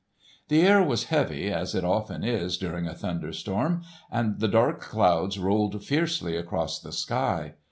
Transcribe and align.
The 0.47 0.63
air 0.63 0.81
was 0.81 1.09
heavy, 1.13 1.51
as 1.51 1.75
it 1.75 1.85
often 1.85 2.23
is 2.23 2.57
during 2.57 2.87
a 2.87 2.95
thunderstorm, 2.95 3.83
and 4.11 4.39
the 4.39 4.47
dark 4.47 4.81
clouds 4.81 5.37
rolled 5.37 5.83
fiercely 5.85 6.35
across 6.35 6.79
the 6.79 6.91
sky. 6.91 7.53